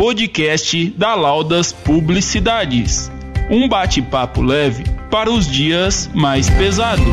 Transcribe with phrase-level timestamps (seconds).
[0.00, 3.12] podcast da Laudas Publicidades.
[3.50, 7.04] Um bate-papo leve para os dias mais pesados.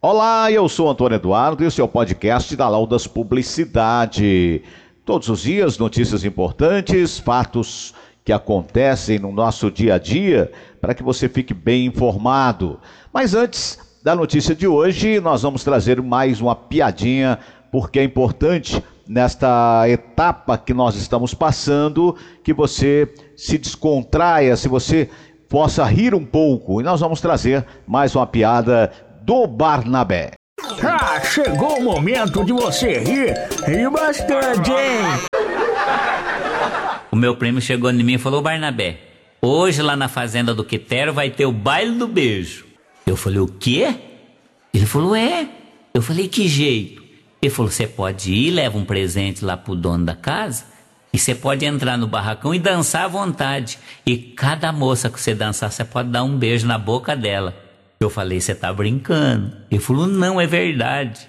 [0.00, 4.62] Olá, eu sou Antônio Eduardo e esse é o podcast da Laudas Publicidade.
[5.04, 10.50] Todos os dias, notícias importantes, fatos que acontecem no nosso dia a dia,
[10.80, 12.80] para que você fique bem informado.
[13.12, 17.38] Mas antes da notícia de hoje, nós vamos trazer mais uma piadinha,
[17.70, 25.08] porque é importante nesta etapa que nós estamos passando, que você se descontraia, se você
[25.48, 26.80] possa rir um pouco.
[26.80, 28.90] E nós vamos trazer mais uma piada
[29.22, 30.32] do Barnabé.
[30.82, 33.34] Ah, chegou o momento de você rir,
[33.66, 35.02] rir bastante, hein?
[37.10, 38.98] O meu primo chegou em mim e falou: Barnabé,
[39.42, 42.64] hoje lá na fazenda do Quitero vai ter o baile do beijo.
[43.06, 43.94] Eu falei: O quê?
[44.72, 45.46] Ele falou: É.
[45.92, 47.01] Eu falei: Que jeito?
[47.42, 50.64] Ele falou: Você pode ir, leva um presente lá pro dono da casa
[51.12, 53.78] e você pode entrar no barracão e dançar à vontade.
[54.06, 57.54] E cada moça que você dançar, você pode dar um beijo na boca dela.
[58.00, 59.56] Eu falei: Você tá brincando?
[59.70, 61.28] Ele falou: Não, é verdade.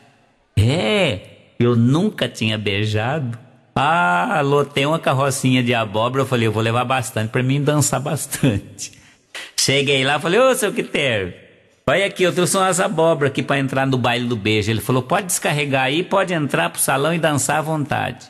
[0.56, 3.38] É, eu nunca tinha beijado.
[3.76, 6.22] Ah, lotei uma carrocinha de abóbora.
[6.22, 8.92] Eu falei, eu vou levar bastante para mim dançar bastante.
[9.60, 11.43] Cheguei lá, falei, ô seu Quiter,
[11.88, 14.72] olha aqui, eu trouxe umas abóboras aqui para entrar no baile do beijo.
[14.72, 18.28] Ele falou, pode descarregar aí, pode entrar pro salão e dançar à vontade.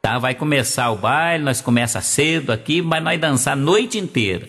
[0.00, 4.48] Tá, vai começar o baile, nós começa cedo aqui, mas nós dançar a noite inteira.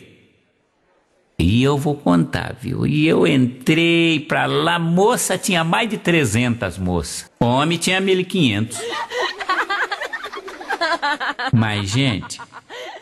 [1.39, 2.85] E eu vou contar, viu?
[2.85, 7.31] E eu entrei pra lá, moça tinha mais de 300 moças.
[7.39, 8.77] Homem tinha 1500.
[11.53, 12.41] Mas, gente,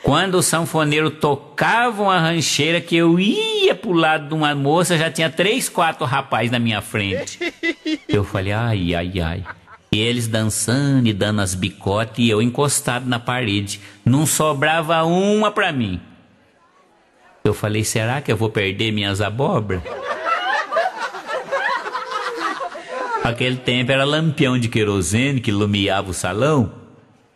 [0.07, 5.11] quando o sanfoneiro tocava uma rancheira que eu ia pro lado de uma moça, já
[5.11, 7.37] tinha três, quatro rapazes na minha frente.
[8.07, 9.43] Eu falei, ai, ai, ai.
[9.91, 13.81] E eles dançando e dando as bicotes e eu encostado na parede.
[14.05, 15.99] Não sobrava uma pra mim.
[17.43, 19.81] Eu falei, será que eu vou perder minhas abóboras?
[23.25, 26.86] Aquele tempo era lampião de querosene que iluminava o salão.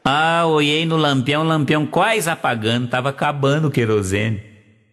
[0.03, 4.41] Ah, olhei no lampião, lampião quase apagando, tava acabando o querosene.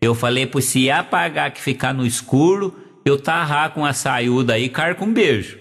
[0.00, 4.69] Eu falei pro se apagar que ficar no escuro, eu tarrar com a saiuda aí,
[4.69, 5.58] car com um beijo.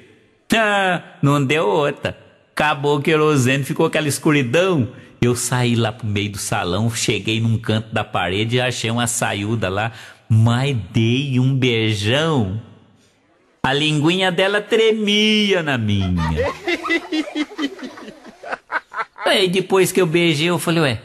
[0.56, 2.18] Ah, não deu outra.
[2.54, 4.88] Acabou o querosene, ficou aquela escuridão.
[5.22, 9.08] Eu saí lá pro meio do salão, cheguei num canto da parede e achei uma
[9.08, 9.92] saiuda lá,
[10.30, 12.62] mas dei um beijão.
[13.62, 16.08] A linguinha dela tremia na minha.
[19.28, 21.02] Aí depois que eu beijei, eu falei, ué,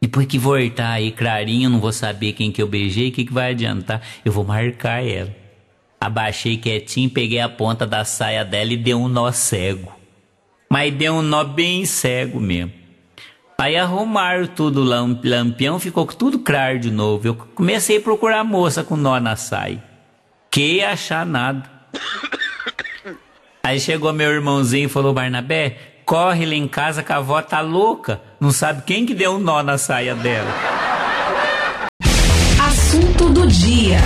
[0.00, 3.32] depois que voltar aí clarinho, não vou saber quem que eu beijei, o que, que
[3.32, 4.00] vai adiantar?
[4.24, 5.34] Eu vou marcar ela.
[6.00, 9.92] Abaixei quietinho, peguei a ponta da saia dela e dei um nó cego.
[10.70, 12.72] Mas deu um nó bem cego mesmo.
[13.60, 17.26] Aí arrumaram tudo, lamp lampião ficou tudo claro de novo.
[17.26, 19.82] Eu comecei a procurar a moça com nó na saia.
[20.48, 21.68] Que achar nada.
[23.60, 27.60] Aí chegou meu irmãozinho e falou, Barnabé, corre lá em casa que a avó tá
[27.60, 28.22] louca.
[28.40, 30.48] Não sabe quem que deu um nó na saia dela.
[32.66, 33.98] Assunto do dia.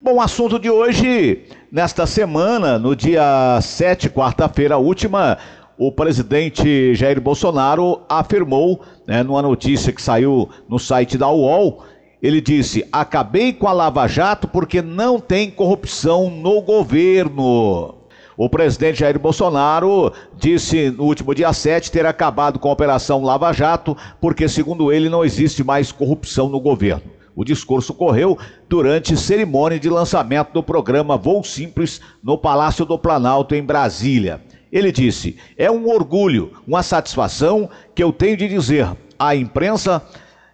[0.00, 5.38] Bom, assunto de hoje, nesta semana, no dia 7, quarta-feira última,
[5.76, 11.82] o presidente Jair Bolsonaro afirmou, né, numa notícia que saiu no site da UOL,
[12.22, 18.05] ele disse: Acabei com a Lava Jato porque não tem corrupção no governo.
[18.36, 23.50] O presidente Jair Bolsonaro disse no último dia 7 ter acabado com a Operação Lava
[23.50, 27.10] Jato, porque, segundo ele, não existe mais corrupção no governo.
[27.34, 28.38] O discurso ocorreu
[28.68, 34.42] durante cerimônia de lançamento do programa Voo Simples no Palácio do Planalto, em Brasília.
[34.70, 38.86] Ele disse: É um orgulho, uma satisfação que eu tenho de dizer
[39.18, 40.02] à imprensa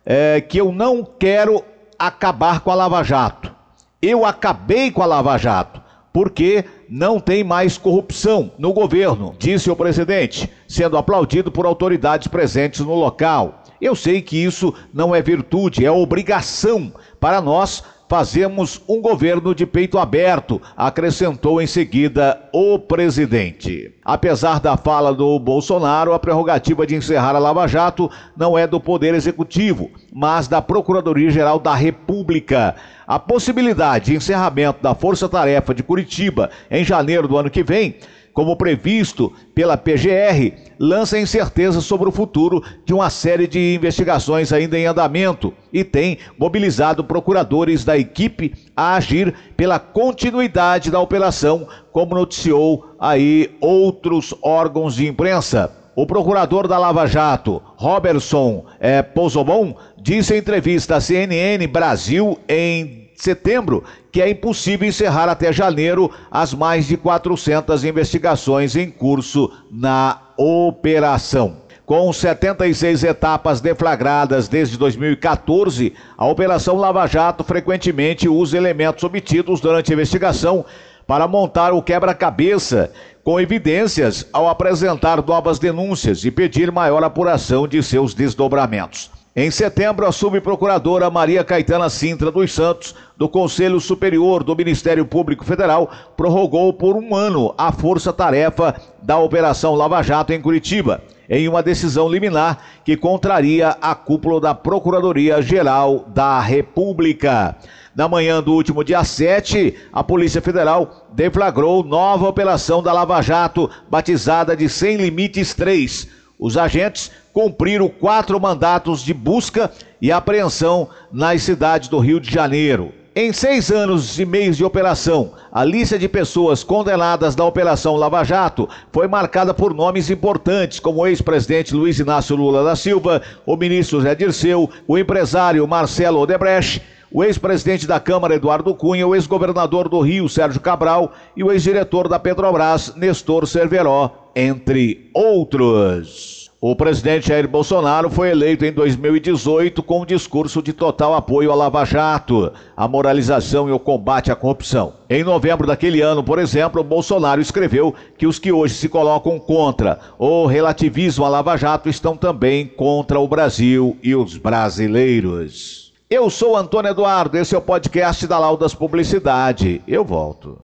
[0.06, 1.64] é, que eu não quero
[1.98, 3.52] acabar com a Lava Jato.
[4.00, 5.82] Eu acabei com a Lava Jato
[6.12, 6.64] porque
[6.94, 12.94] não tem mais corrupção no governo, disse o presidente, sendo aplaudido por autoridades presentes no
[12.94, 13.62] local.
[13.80, 17.82] Eu sei que isso não é virtude, é obrigação para nós
[18.12, 23.90] fazemos um governo de peito aberto, acrescentou em seguida o presidente.
[24.04, 28.78] Apesar da fala do Bolsonaro, a prerrogativa de encerrar a Lava Jato não é do
[28.78, 32.76] Poder Executivo, mas da Procuradoria-Geral da República.
[33.06, 37.96] A possibilidade de encerramento da Força Tarefa de Curitiba em janeiro do ano que vem
[38.32, 44.78] como previsto pela PGR, lança incerteza sobre o futuro de uma série de investigações ainda
[44.78, 52.14] em andamento e tem mobilizado procuradores da equipe a agir pela continuidade da operação, como
[52.14, 55.70] noticiou aí outros órgãos de imprensa.
[55.94, 63.10] O procurador da Lava Jato, Robertson é, Pozobon, disse em entrevista à CNN Brasil em
[63.14, 70.20] setembro que é impossível encerrar até janeiro as mais de 400 investigações em curso na
[70.36, 71.62] operação.
[71.86, 79.90] Com 76 etapas deflagradas desde 2014, a Operação Lava Jato frequentemente usa elementos obtidos durante
[79.90, 80.64] a investigação
[81.06, 82.92] para montar o quebra-cabeça
[83.24, 89.10] com evidências ao apresentar novas denúncias e pedir maior apuração de seus desdobramentos.
[89.34, 95.42] Em setembro, a subprocuradora Maria Caetana Sintra dos Santos, do Conselho Superior do Ministério Público
[95.42, 101.62] Federal, prorrogou por um ano a força-tarefa da Operação Lava Jato em Curitiba, em uma
[101.62, 107.56] decisão liminar que contraria a cúpula da Procuradoria-Geral da República.
[107.96, 113.70] Na manhã do último dia 7, a Polícia Federal deflagrou nova operação da Lava Jato,
[113.88, 116.20] batizada de Sem Limites 3.
[116.42, 122.92] Os agentes cumpriram quatro mandatos de busca e apreensão nas cidades do Rio de Janeiro.
[123.14, 128.24] Em seis anos e meio de operação, a lista de pessoas condenadas na Operação Lava
[128.24, 133.56] Jato foi marcada por nomes importantes, como o ex-presidente Luiz Inácio Lula da Silva, o
[133.56, 136.82] ministro Zé Dirceu, o empresário Marcelo Odebrecht,
[137.12, 142.08] o ex-presidente da Câmara Eduardo Cunha, o ex-governador do Rio Sérgio Cabral e o ex-diretor
[142.08, 146.42] da Petrobras Nestor Cerveró, entre outros.
[146.64, 151.56] O presidente Jair Bolsonaro foi eleito em 2018 com um discurso de total apoio à
[151.56, 154.92] Lava Jato, à moralização e ao combate à corrupção.
[155.10, 159.98] Em novembro daquele ano, por exemplo, Bolsonaro escreveu que os que hoje se colocam contra
[160.16, 165.91] o relativismo à Lava Jato estão também contra o Brasil e os brasileiros.
[166.14, 169.82] Eu sou Antônio Eduardo, esse é o podcast da Laudas Publicidade.
[169.88, 170.58] Eu volto.